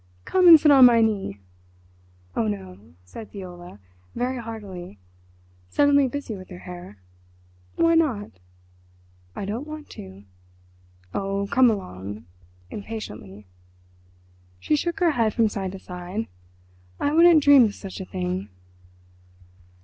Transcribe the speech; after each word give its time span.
"Come 0.25 0.47
and 0.47 0.59
sit 0.59 0.71
on 0.71 0.85
my 0.85 0.99
knee." 1.01 1.37
"Oh 2.35 2.47
no," 2.47 2.95
said 3.03 3.31
Viola 3.31 3.77
very 4.15 4.39
heartily, 4.39 4.97
suddenly 5.69 6.07
busy 6.07 6.35
with 6.35 6.49
her 6.49 6.57
hair. 6.65 6.97
"Why 7.75 7.93
not?" 7.93 8.31
"I 9.35 9.45
don't 9.45 9.67
want 9.67 9.91
to." 9.91 10.23
"Oh, 11.13 11.47
come 11.51 11.69
along"—impatiently. 11.69 13.45
She 14.59 14.75
shook 14.75 14.99
her 15.01 15.11
head 15.11 15.35
from 15.35 15.47
side 15.49 15.71
to 15.73 15.79
side. 15.79 16.25
"I 16.99 17.11
wouldn't 17.13 17.43
dream 17.43 17.65
of 17.65 17.75
such 17.75 18.01
a 18.01 18.05
thing." 18.05 18.49